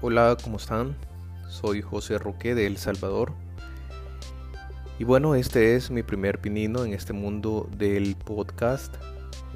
Hola, 0.00 0.36
¿cómo 0.40 0.58
están? 0.58 0.96
Soy 1.48 1.82
José 1.82 2.18
Roque 2.18 2.54
de 2.54 2.68
El 2.68 2.76
Salvador. 2.76 3.32
Y 4.96 5.02
bueno, 5.02 5.34
este 5.34 5.74
es 5.74 5.90
mi 5.90 6.04
primer 6.04 6.40
pinino 6.40 6.84
en 6.84 6.92
este 6.92 7.12
mundo 7.12 7.68
del 7.76 8.14
podcast, 8.14 8.94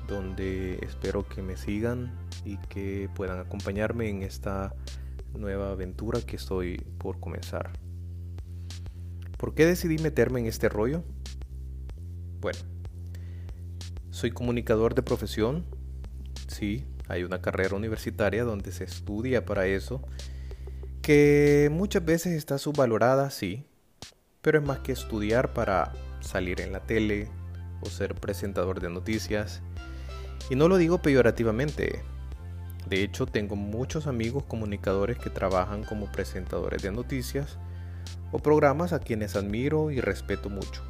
donde 0.09 0.81
espero 0.82 1.29
que 1.29 1.43
me 1.43 1.57
sigan 1.57 2.13
y 2.45 2.57
que 2.57 3.09
puedan 3.14 3.39
acompañarme 3.39 4.09
en 4.09 4.23
esta 4.23 4.75
nueva 5.32 5.71
aventura 5.71 6.21
que 6.21 6.35
estoy 6.35 6.79
por 6.99 7.21
comenzar. 7.21 7.71
¿Por 9.39 9.54
qué 9.54 9.64
decidí 9.64 9.99
meterme 9.99 10.40
en 10.40 10.46
este 10.46 10.68
rollo? 10.68 11.04
Bueno, 12.40 12.59
soy 14.11 14.32
comunicador 14.32 14.96
de 14.96 15.03
profesión, 15.03 15.64
sí, 16.49 16.85
hay 17.09 17.25
una 17.25 17.41
carrera 17.41 17.77
universitaria 17.77 18.45
donde 18.45 18.73
se 18.73 18.85
estudia 18.85 19.45
para 19.45 19.67
eso 19.67 20.03
que 21.03 21.69
muchas 21.73 22.05
veces 22.05 22.35
está 22.35 22.59
subvalorada, 22.59 23.31
sí, 23.31 23.67
pero 24.41 24.59
es 24.59 24.65
más 24.65 24.79
que 24.79 24.93
estudiar 24.93 25.53
para 25.53 25.93
salir 26.21 26.61
en 26.61 26.73
la 26.73 26.87
tele 26.87 27.29
o 27.81 27.87
ser 27.87 28.15
presentador 28.15 28.81
de 28.81 28.89
noticias. 28.89 29.63
Y 30.49 30.55
no 30.55 30.69
lo 30.69 30.77
digo 30.77 31.03
peyorativamente. 31.03 32.05
De 32.89 33.03
hecho, 33.03 33.27
tengo 33.27 33.56
muchos 33.56 34.06
amigos 34.06 34.45
comunicadores 34.45 35.19
que 35.19 35.31
trabajan 35.31 35.83
como 35.83 36.11
presentadores 36.11 36.83
de 36.83 36.92
noticias 36.92 37.59
o 38.31 38.39
programas 38.39 38.92
a 38.92 39.00
quienes 39.00 39.34
admiro 39.34 39.91
y 39.91 40.00
respeto 40.00 40.50
mucho. 40.50 40.83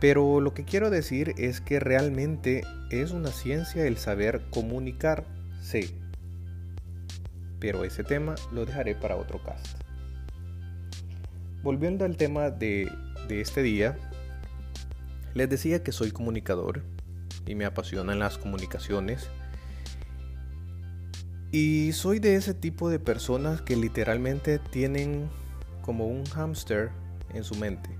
Pero 0.00 0.40
lo 0.40 0.52
que 0.52 0.64
quiero 0.64 0.90
decir 0.90 1.34
es 1.38 1.60
que 1.60 1.80
realmente 1.80 2.62
es 2.90 3.12
una 3.12 3.30
ciencia 3.30 3.86
el 3.86 3.96
saber 3.96 4.42
comunicar, 4.50 5.24
sí, 5.62 5.94
pero 7.58 7.84
ese 7.84 8.04
tema 8.04 8.34
lo 8.52 8.66
dejaré 8.66 8.94
para 8.94 9.16
otro 9.16 9.42
cast. 9.42 9.78
Volviendo 11.62 12.04
al 12.04 12.16
tema 12.16 12.50
de, 12.50 12.90
este 13.28 13.62
día, 13.62 13.98
les 15.34 15.48
decía 15.48 15.82
que 15.82 15.92
soy 15.92 16.10
comunicador 16.10 16.82
y 17.46 17.54
me 17.54 17.64
apasionan 17.64 18.18
las 18.18 18.38
comunicaciones. 18.38 19.28
Y 21.50 21.92
soy 21.92 22.18
de 22.18 22.36
ese 22.36 22.54
tipo 22.54 22.90
de 22.90 22.98
personas 22.98 23.62
que 23.62 23.76
literalmente 23.76 24.58
tienen 24.58 25.28
como 25.82 26.06
un 26.06 26.24
hámster 26.26 26.90
en 27.32 27.42
su 27.42 27.54
mente. 27.56 27.90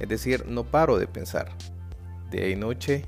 Es 0.00 0.08
decir, 0.08 0.46
no 0.46 0.64
paro 0.64 0.98
de 0.98 1.06
pensar. 1.06 1.52
De 2.30 2.56
noche 2.56 3.04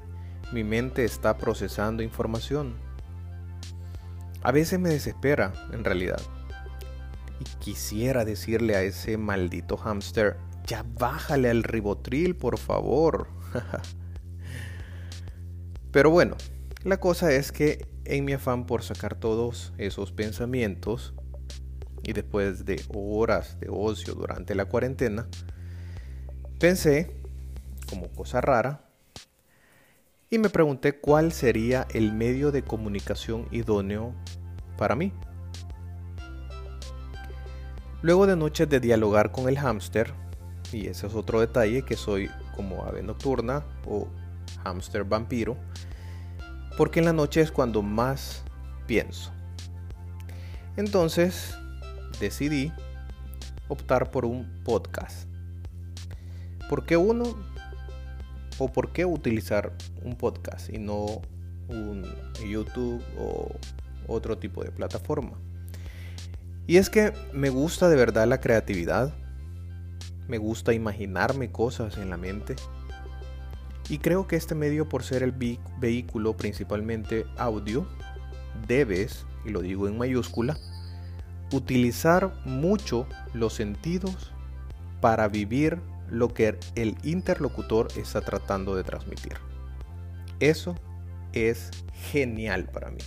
mi 0.53 0.63
mente 0.63 1.05
está 1.05 1.37
procesando 1.37 2.03
información 2.03 2.77
a 4.45 4.51
veces 4.51 4.81
me 4.81 4.91
desespera, 4.91 5.53
en 5.73 5.85
realidad. 5.85 6.21
Y 7.39 7.45
quisiera 7.61 8.25
decirle 8.25 8.75
a 8.75 8.83
ese 8.83 9.17
maldito 9.17 9.77
hámster, 9.77 10.37
ya 10.67 10.85
bájale 10.99 11.49
al 11.49 11.63
ribotril, 11.63 12.35
por 12.35 12.59
favor. 12.59 13.29
Pero 15.93 16.11
bueno, 16.11 16.37
la 16.83 16.99
cosa 16.99 17.33
es 17.33 17.53
que 17.53 17.87
en 18.05 18.25
mi 18.25 18.33
afán 18.33 18.67
por 18.67 18.83
sacar 18.83 19.15
todos 19.15 19.73
esos 19.79 20.11
pensamientos, 20.11 21.15
y 22.03 22.13
después 22.15 22.65
de 22.65 22.83
horas 22.93 23.61
de 23.61 23.69
ocio 23.71 24.15
durante 24.15 24.57
la 24.57 24.65
cuarentena, 24.65 25.29
pensé, 26.63 27.11
como 27.91 28.07
cosa 28.13 28.41
rara, 28.41 28.83
y 30.31 30.39
me 30.39 30.49
pregunté 30.49 30.93
cuál 31.01 31.33
sería 31.33 31.89
el 31.93 32.13
medio 32.13 32.53
de 32.53 32.63
comunicación 32.63 33.49
idóneo 33.51 34.15
para 34.79 34.95
mí. 34.95 35.13
Luego 38.01 38.29
de 38.29 38.37
noches 38.37 38.69
de 38.69 38.79
dialogar 38.79 39.33
con 39.33 39.49
el 39.49 39.59
hámster, 39.59 40.15
y 40.71 40.87
ese 40.87 41.09
es 41.09 41.15
otro 41.17 41.41
detalle 41.41 41.83
que 41.83 41.97
soy 41.97 42.31
como 42.55 42.85
ave 42.85 43.03
nocturna 43.03 43.65
o 43.85 44.07
hámster 44.63 45.03
vampiro, 45.03 45.57
porque 46.77 47.01
en 47.01 47.07
la 47.07 47.13
noche 47.13 47.41
es 47.41 47.51
cuando 47.51 47.83
más 47.83 48.45
pienso. 48.87 49.33
Entonces 50.77 51.57
decidí 52.21 52.73
optar 53.67 54.13
por 54.13 54.25
un 54.25 54.63
podcast. 54.63 55.32
¿Por 56.73 56.87
qué 56.87 56.97
uno? 56.97 57.25
¿O 58.57 58.73
por 58.73 58.95
qué 58.95 59.05
utilizar 59.05 59.75
un 60.03 60.17
podcast 60.17 60.71
y 60.73 60.79
no 60.79 61.21
un 61.69 62.03
YouTube 62.49 63.05
o 63.19 63.51
otro 64.07 64.39
tipo 64.39 64.65
de 64.65 64.71
plataforma? 64.71 65.33
Y 66.67 66.79
es 66.79 66.89
que 66.89 67.13
me 67.35 67.51
gusta 67.51 67.91
de 67.91 67.97
verdad 67.97 68.27
la 68.27 68.41
creatividad, 68.41 69.15
me 70.29 70.39
gusta 70.39 70.73
imaginarme 70.73 71.53
cosas 71.53 71.99
en 71.99 72.09
la 72.09 72.17
mente. 72.17 72.57
Y 73.91 73.99
creo 73.99 74.27
que 74.27 74.37
este 74.37 74.55
medio, 74.55 74.89
por 74.89 75.03
ser 75.03 75.23
el 75.23 75.33
vehículo 75.79 76.39
principalmente 76.39 77.27
audio, 77.37 77.87
debes, 78.67 79.27
y 79.45 79.51
lo 79.51 79.61
digo 79.61 79.89
en 79.89 79.99
mayúscula, 79.99 80.57
utilizar 81.53 82.33
mucho 82.47 83.07
los 83.35 83.53
sentidos 83.53 84.33
para 85.03 85.29
vivir 85.29 85.92
lo 86.13 86.29
que 86.29 86.59
el 86.75 86.97
interlocutor 87.03 87.89
está 87.97 88.21
tratando 88.21 88.77
de 88.77 88.85
transmitir. 88.85 89.33
Eso 90.41 90.77
es 91.33 91.71
genial 91.95 92.67
para 92.67 92.91
mí. 92.91 93.01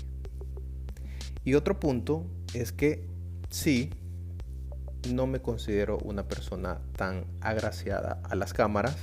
Y 1.44 1.53
otro 1.53 1.79
punto 1.79 2.25
es 2.55 2.71
que 2.71 3.07
sí, 3.51 3.91
no 5.13 5.27
me 5.27 5.39
considero 5.39 5.99
una 5.99 6.27
persona 6.27 6.81
tan 6.97 7.25
agraciada 7.41 8.19
a 8.23 8.33
las 8.33 8.53
cámaras. 8.53 8.97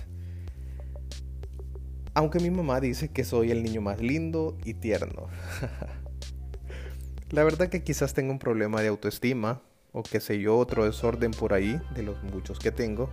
Aunque 2.12 2.41
mi 2.41 2.50
mamá 2.50 2.80
dice 2.80 3.08
que 3.08 3.22
soy 3.22 3.52
el 3.52 3.62
niño 3.62 3.82
más 3.82 4.00
lindo 4.00 4.58
y 4.64 4.74
tierno. 4.74 5.28
La 7.30 7.44
verdad 7.44 7.68
que 7.68 7.84
quizás 7.84 8.14
tengo 8.14 8.32
un 8.32 8.41
problema 8.41 8.82
de 8.82 8.88
autoestima 8.88 9.62
o 9.92 10.02
que 10.02 10.18
sé 10.18 10.41
yo, 10.41 10.58
otro 10.58 10.84
desorden 10.84 11.30
por 11.30 11.54
ahí 11.54 11.80
de 11.94 12.02
los 12.02 12.20
muchos 12.24 12.58
que 12.58 12.72
tengo. 12.72 13.08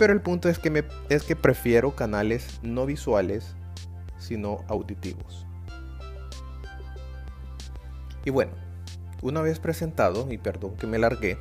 Pero 0.00 0.14
el 0.14 0.22
punto 0.22 0.48
es 0.48 0.58
que, 0.58 0.70
me, 0.70 0.84
es 1.10 1.24
que 1.24 1.36
prefiero 1.36 1.94
canales 1.94 2.58
no 2.62 2.86
visuales, 2.86 3.54
sino 4.16 4.64
auditivos. 4.66 5.46
Y 8.24 8.30
bueno, 8.30 8.52
una 9.20 9.42
vez 9.42 9.58
presentado, 9.58 10.32
y 10.32 10.38
perdón 10.38 10.74
que 10.78 10.86
me 10.86 10.98
largué, 10.98 11.36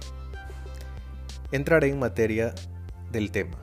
entraré 1.54 1.88
en 1.88 2.00
materia 2.00 2.54
del 3.14 3.32
tema. 3.32 3.58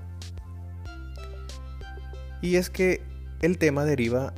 Y 2.40 2.56
es 2.56 2.70
que 2.70 3.02
el 3.42 3.58
tema 3.58 3.84
deriva 3.84 4.32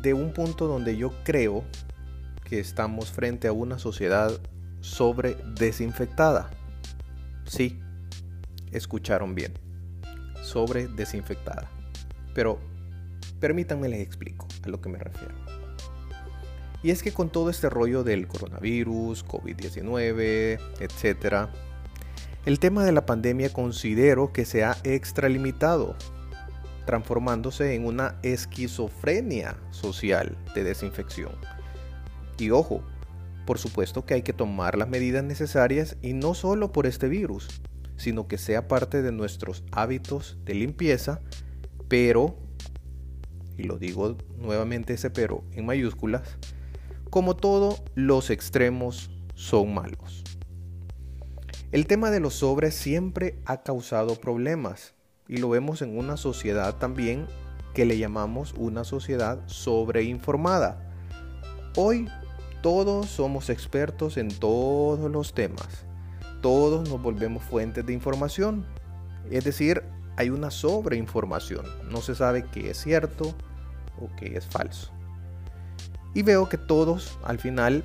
de 0.00 0.12
un 0.12 0.32
punto 0.32 0.66
donde 0.66 0.96
yo 0.96 1.12
creo 1.22 1.62
que 2.42 2.58
estamos 2.58 3.12
frente 3.12 3.46
a 3.46 3.52
una 3.52 3.78
sociedad 3.78 4.40
sobre 4.80 5.36
desinfectada. 5.54 6.50
Sí, 7.44 7.78
escucharon 8.72 9.34
bien. 9.34 9.52
Sobre 10.42 10.88
desinfectada. 10.88 11.70
Pero 12.34 12.58
permítanme 13.40 13.88
les 13.88 14.00
explico 14.00 14.46
a 14.64 14.68
lo 14.68 14.80
que 14.80 14.88
me 14.88 14.98
refiero. 14.98 15.34
Y 16.82 16.90
es 16.90 17.02
que 17.02 17.12
con 17.12 17.30
todo 17.30 17.48
este 17.48 17.70
rollo 17.70 18.02
del 18.02 18.26
coronavirus, 18.26 19.24
COVID-19, 19.24 20.58
etc., 20.80 21.48
el 22.44 22.58
tema 22.58 22.84
de 22.84 22.90
la 22.90 23.06
pandemia 23.06 23.52
considero 23.52 24.32
que 24.32 24.44
se 24.44 24.64
ha 24.64 24.76
extralimitado, 24.82 25.94
transformándose 26.86 27.76
en 27.76 27.86
una 27.86 28.16
esquizofrenia 28.24 29.56
social 29.70 30.36
de 30.56 30.64
desinfección. 30.64 31.32
Y 32.38 32.50
ojo, 32.50 32.82
por 33.46 33.58
supuesto 33.58 34.04
que 34.04 34.14
hay 34.14 34.22
que 34.22 34.32
tomar 34.32 34.76
las 34.76 34.88
medidas 34.88 35.22
necesarias 35.22 35.96
y 36.02 36.14
no 36.14 36.34
solo 36.34 36.72
por 36.72 36.86
este 36.86 37.08
virus, 37.08 37.60
sino 37.96 38.26
que 38.28 38.38
sea 38.38 38.68
parte 38.68 39.02
de 39.02 39.12
nuestros 39.12 39.64
hábitos 39.70 40.38
de 40.44 40.54
limpieza, 40.54 41.20
pero, 41.88 42.36
y 43.56 43.64
lo 43.64 43.78
digo 43.78 44.16
nuevamente 44.38 44.94
ese 44.94 45.10
pero 45.10 45.44
en 45.52 45.66
mayúsculas, 45.66 46.22
como 47.10 47.36
todo, 47.36 47.78
los 47.94 48.30
extremos 48.30 49.10
son 49.34 49.74
malos. 49.74 50.24
El 51.70 51.86
tema 51.86 52.10
de 52.10 52.20
los 52.20 52.34
sobres 52.34 52.74
siempre 52.74 53.38
ha 53.44 53.62
causado 53.62 54.16
problemas 54.16 54.94
y 55.28 55.38
lo 55.38 55.48
vemos 55.48 55.82
en 55.82 55.96
una 55.96 56.16
sociedad 56.16 56.76
también 56.76 57.26
que 57.74 57.86
le 57.86 57.98
llamamos 57.98 58.54
una 58.56 58.84
sociedad 58.84 59.40
sobreinformada. 59.46 60.90
Hoy 61.76 62.08
todos 62.62 63.06
somos 63.06 63.48
expertos 63.48 64.16
en 64.16 64.28
todos 64.28 65.10
los 65.10 65.34
temas 65.34 65.86
todos 66.42 66.88
nos 66.88 67.00
volvemos 67.00 67.42
fuentes 67.42 67.86
de 67.86 67.94
información. 67.94 68.66
Es 69.30 69.44
decir, 69.44 69.82
hay 70.16 70.28
una 70.28 70.50
sobreinformación. 70.50 71.64
No 71.90 72.02
se 72.02 72.14
sabe 72.14 72.44
qué 72.52 72.70
es 72.70 72.78
cierto 72.78 73.34
o 73.98 74.14
qué 74.16 74.36
es 74.36 74.44
falso. 74.44 74.92
Y 76.14 76.22
veo 76.22 76.48
que 76.48 76.58
todos 76.58 77.18
al 77.24 77.38
final 77.38 77.82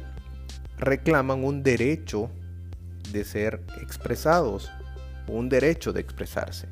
reclaman 0.78 1.44
un 1.44 1.64
derecho 1.64 2.30
de 3.12 3.24
ser 3.24 3.64
expresados, 3.82 4.70
un 5.28 5.48
derecho 5.48 5.94
de 5.94 6.02
expresarse. 6.02 6.68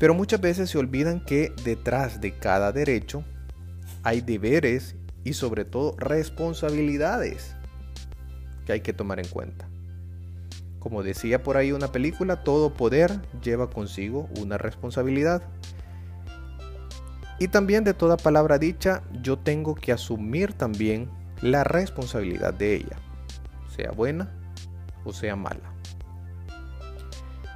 Pero 0.00 0.14
muchas 0.14 0.40
veces 0.40 0.70
se 0.70 0.78
olvidan 0.78 1.24
que 1.24 1.52
detrás 1.64 2.20
de 2.20 2.36
cada 2.36 2.72
derecho 2.72 3.24
hay 4.02 4.20
deberes 4.20 4.96
y 5.22 5.34
sobre 5.34 5.64
todo 5.64 5.94
responsabilidades 5.98 7.54
que 8.66 8.72
hay 8.72 8.80
que 8.80 8.92
tomar 8.92 9.20
en 9.20 9.28
cuenta. 9.28 9.71
Como 10.82 11.04
decía 11.04 11.44
por 11.44 11.56
ahí 11.56 11.70
una 11.70 11.92
película, 11.92 12.42
todo 12.42 12.74
poder 12.74 13.20
lleva 13.40 13.70
consigo 13.70 14.28
una 14.40 14.58
responsabilidad. 14.58 15.44
Y 17.38 17.46
también 17.46 17.84
de 17.84 17.94
toda 17.94 18.16
palabra 18.16 18.58
dicha, 18.58 19.04
yo 19.22 19.38
tengo 19.38 19.76
que 19.76 19.92
asumir 19.92 20.54
también 20.54 21.08
la 21.40 21.62
responsabilidad 21.62 22.52
de 22.52 22.74
ella, 22.74 22.96
sea 23.76 23.92
buena 23.92 24.32
o 25.04 25.12
sea 25.12 25.36
mala. 25.36 25.72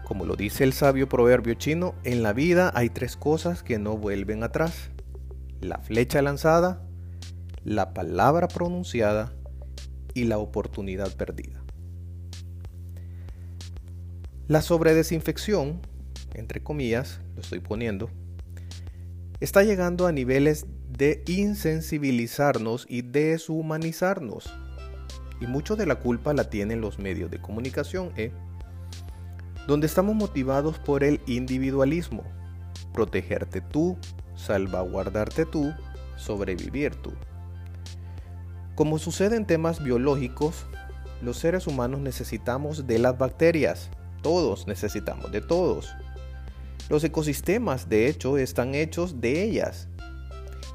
Como 0.05 0.25
lo 0.25 0.37
dice 0.37 0.63
el 0.63 0.73
sabio 0.73 1.09
proverbio 1.09 1.55
chino, 1.55 1.97
en 2.05 2.23
la 2.23 2.33
vida 2.33 2.71
hay 2.77 2.91
tres 2.91 3.17
cosas 3.17 3.65
que 3.65 3.81
no 3.81 3.97
vuelven 3.97 4.45
atrás. 4.45 4.91
La 5.61 5.79
flecha 5.79 6.23
lanzada, 6.23 6.81
la 7.65 7.93
palabra 7.93 8.47
pronunciada 8.47 9.33
y 10.15 10.25
la 10.25 10.39
oportunidad 10.39 11.13
perdida. 11.17 11.66
La 14.49 14.63
sobredesinfección, 14.63 15.81
entre 16.35 16.63
comillas, 16.63 17.21
lo 17.35 17.41
estoy 17.41 17.59
poniendo, 17.59 18.11
está 19.41 19.65
llegando 19.65 20.07
a 20.07 20.13
niveles 20.13 20.67
de 20.89 21.25
insensibilizarnos 21.27 22.87
y 22.89 23.03
deshumanizarnos. 23.03 24.55
Y 25.41 25.49
mucho 25.49 25.75
de 25.75 25.87
la 25.87 25.97
culpa 25.97 26.33
la 26.33 26.49
tienen 26.49 26.81
los 26.81 27.01
medios 27.01 27.29
de 27.29 27.41
comunicación, 27.41 28.13
¿eh? 28.17 28.31
donde 29.67 29.89
estamos 29.89 30.15
motivados 30.15 30.79
por 30.79 31.03
el 31.03 31.21
individualismo, 31.27 32.23
protegerte 32.93 33.61
tú, 33.61 33.99
salvaguardarte 34.37 35.45
tú, 35.45 35.75
sobrevivir 36.17 36.95
tú. 36.95 37.13
Como 38.77 39.01
sucede 39.01 39.35
en 39.35 39.45
temas 39.45 39.83
biológicos, 39.83 40.67
los 41.21 41.37
seres 41.37 41.67
humanos 41.67 42.01
necesitamos 42.01 42.87
de 42.87 43.01
las 43.01 43.19
bacterias, 43.19 43.91
todos 44.27 44.67
necesitamos 44.67 45.31
de 45.31 45.41
todos. 45.41 45.95
Los 46.89 47.05
ecosistemas, 47.05 47.89
de 47.89 48.09
hecho, 48.09 48.39
están 48.39 48.75
hechos 48.75 49.21
de 49.21 49.45
ellas. 49.45 49.87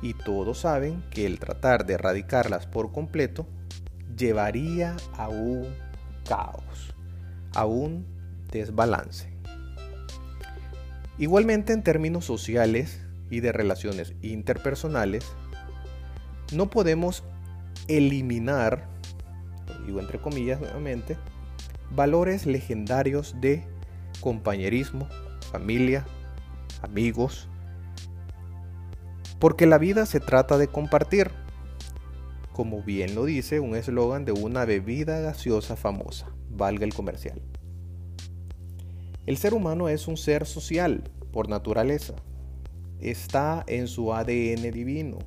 Y 0.01 0.13
todos 0.13 0.59
saben 0.59 1.03
que 1.09 1.25
el 1.25 1.37
tratar 1.37 1.85
de 1.85 1.95
erradicarlas 1.95 2.65
por 2.65 2.93
completo 2.93 3.45
llevaría 4.15 4.95
a 5.17 5.27
un 5.27 5.67
caos, 6.25 6.95
a 7.53 7.65
un 7.65 8.05
desbalance. 8.53 9.33
Igualmente 11.17 11.73
en 11.73 11.83
términos 11.83 12.23
sociales 12.23 13.01
y 13.29 13.41
de 13.41 13.51
relaciones 13.51 14.13
interpersonales, 14.21 15.25
no 16.53 16.69
podemos 16.69 17.25
eliminar, 17.89 18.87
digo 19.85 19.99
entre 19.99 20.21
comillas 20.21 20.61
nuevamente, 20.61 21.17
valores 21.95 22.45
legendarios 22.45 23.35
de 23.41 23.63
compañerismo, 24.21 25.07
familia, 25.51 26.05
amigos, 26.81 27.49
porque 29.39 29.65
la 29.65 29.77
vida 29.77 30.05
se 30.05 30.19
trata 30.19 30.57
de 30.57 30.67
compartir, 30.67 31.31
como 32.53 32.81
bien 32.83 33.15
lo 33.15 33.25
dice 33.25 33.59
un 33.59 33.75
eslogan 33.75 34.23
de 34.23 34.31
una 34.31 34.65
bebida 34.65 35.19
gaseosa 35.19 35.75
famosa, 35.75 36.27
valga 36.49 36.85
el 36.85 36.93
comercial. 36.93 37.41
El 39.25 39.37
ser 39.37 39.53
humano 39.53 39.89
es 39.89 40.07
un 40.07 40.17
ser 40.17 40.45
social 40.45 41.03
por 41.31 41.49
naturaleza, 41.49 42.13
está 42.99 43.63
en 43.67 43.87
su 43.87 44.13
ADN 44.13 44.71
divino. 44.71 45.19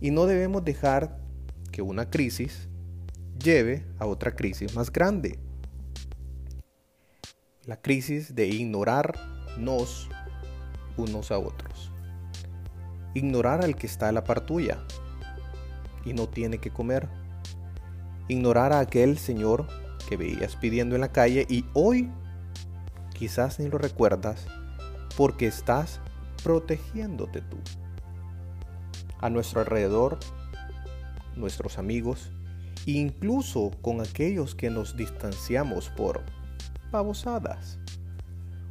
Y 0.00 0.10
no 0.10 0.26
debemos 0.26 0.64
dejar 0.64 1.18
que 1.72 1.82
una 1.82 2.10
crisis 2.10 2.68
lleve 3.42 3.84
a 3.98 4.06
otra 4.06 4.34
crisis 4.34 4.74
más 4.74 4.92
grande 4.92 5.38
la 7.66 7.76
crisis 7.76 8.34
de 8.34 8.46
ignorarnos 8.46 10.08
unos 10.96 11.30
a 11.30 11.38
otros. 11.38 11.90
Ignorar 13.14 13.64
al 13.64 13.76
que 13.76 13.86
está 13.86 14.08
a 14.08 14.12
la 14.12 14.24
par 14.24 14.42
tuya 14.42 14.84
y 16.04 16.12
no 16.12 16.28
tiene 16.28 16.58
que 16.58 16.70
comer. 16.70 17.08
Ignorar 18.28 18.72
a 18.72 18.80
aquel 18.80 19.18
señor 19.18 19.66
que 20.08 20.16
veías 20.16 20.56
pidiendo 20.56 20.94
en 20.94 21.00
la 21.00 21.12
calle 21.12 21.46
y 21.48 21.64
hoy 21.72 22.10
quizás 23.14 23.58
ni 23.60 23.68
lo 23.68 23.78
recuerdas 23.78 24.46
porque 25.16 25.46
estás 25.46 26.00
protegiéndote 26.42 27.40
tú. 27.40 27.56
A 29.20 29.30
nuestro 29.30 29.60
alrededor, 29.60 30.18
nuestros 31.34 31.78
amigos, 31.78 32.30
incluso 32.84 33.70
con 33.80 34.02
aquellos 34.02 34.54
que 34.54 34.68
nos 34.68 34.96
distanciamos 34.96 35.88
por 35.88 36.20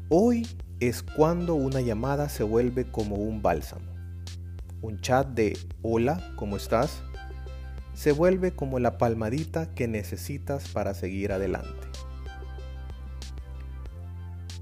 Hoy 0.10 0.48
es 0.80 1.04
cuando 1.04 1.56
una 1.56 1.82
llamada 1.82 2.30
se 2.30 2.44
vuelve 2.44 2.86
como 2.86 3.16
un 3.16 3.42
bálsamo. 3.42 3.92
Un 4.82 5.00
chat 5.02 5.28
de 5.30 5.58
hola, 5.82 6.34
¿cómo 6.36 6.58
estás? 6.58 7.04
se 7.94 8.12
vuelve 8.12 8.52
como 8.54 8.80
la 8.80 8.98
palmadita 8.98 9.74
que 9.74 9.88
necesitas 9.88 10.68
para 10.70 10.94
seguir 10.94 11.32
adelante. 11.32 11.88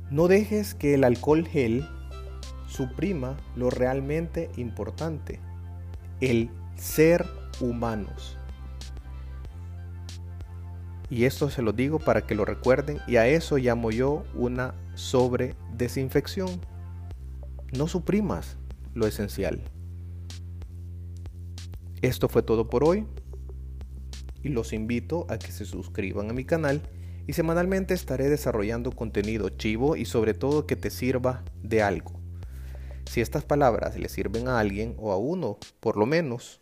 No 0.09 0.27
dejes 0.27 0.75
que 0.75 0.93
el 0.93 1.03
alcohol 1.05 1.47
gel 1.47 1.87
suprima 2.67 3.37
lo 3.55 3.69
realmente 3.69 4.49
importante, 4.57 5.39
el 6.19 6.49
ser 6.75 7.25
humanos. 7.61 8.37
Y 11.11 11.25
esto 11.25 11.49
se 11.49 11.61
lo 11.61 11.73
digo 11.73 11.99
para 11.99 12.25
que 12.25 12.35
lo 12.35 12.45
recuerden 12.45 12.99
y 13.05 13.17
a 13.17 13.27
eso 13.27 13.57
llamo 13.57 13.91
yo 13.91 14.23
una 14.33 14.73
sobredesinfección. 14.95 16.61
No 17.73 17.89
suprimas 17.89 18.55
lo 18.93 19.05
esencial. 19.05 19.62
Esto 22.01 22.29
fue 22.29 22.43
todo 22.43 22.69
por 22.69 22.86
hoy 22.86 23.05
y 24.41 24.50
los 24.50 24.71
invito 24.71 25.27
a 25.29 25.38
que 25.38 25.51
se 25.51 25.65
suscriban 25.65 26.29
a 26.29 26.33
mi 26.33 26.45
canal 26.45 26.81
y 27.27 27.33
semanalmente 27.33 27.93
estaré 27.93 28.29
desarrollando 28.29 28.93
contenido 28.93 29.50
chivo 29.50 29.97
y 29.97 30.05
sobre 30.05 30.33
todo 30.33 30.65
que 30.65 30.77
te 30.77 30.89
sirva 30.89 31.43
de 31.62 31.83
algo. 31.83 32.13
Si 33.03 33.19
estas 33.19 33.43
palabras 33.43 33.97
le 34.00 34.07
sirven 34.07 34.47
a 34.47 34.59
alguien 34.59 34.95
o 34.97 35.12
a 35.12 35.17
uno, 35.17 35.57
por 35.81 35.97
lo 35.97 36.05
menos, 36.05 36.62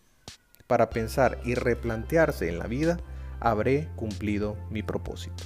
para 0.65 0.89
pensar 0.89 1.39
y 1.45 1.53
replantearse 1.53 2.50
en 2.50 2.57
la 2.57 2.65
vida, 2.65 3.00
habré 3.39 3.88
cumplido 3.96 4.58
mi 4.69 4.84
propósito. 4.84 5.43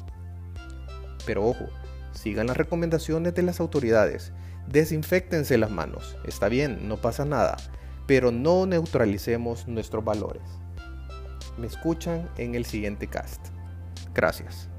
Pero 1.26 1.46
ojo, 1.46 1.66
sigan 2.12 2.48
las 2.48 2.58
recomendaciones 2.58 3.34
de 3.34 3.44
las 3.44 3.60
autoridades, 3.60 4.34
desinfectense 4.68 5.58
las 5.58 5.72
manos, 5.72 6.18
está 6.26 6.50
bien, 6.50 6.88
no 6.88 6.98
pasa 6.98 7.26
nada, 7.26 7.58
pero 8.08 8.32
no 8.32 8.66
neutralicemos 8.66 9.68
nuestros 9.68 10.04
valores. 10.04 10.44
Me 11.58 11.68
escuchan 11.68 12.30
en 12.38 12.56
el 12.56 12.66
siguiente 12.66 13.08
cast. 13.08 13.48
Gracias. 14.14 14.73